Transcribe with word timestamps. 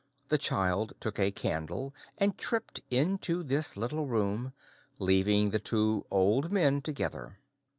The 0.29 0.39
child 0.39 0.93
took 0.99 1.19
a 1.19 1.29
candle 1.29 1.93
and 2.17 2.35
tripped 2.35 2.81
into 2.89 3.43
this 3.43 3.77
little 3.77 4.07
room, 4.07 4.51
leaving 4.97 5.51
the 5.51 5.59
two 5.59 6.07
old 6.09 6.51
men 6.51 6.81
together. 6.81 7.37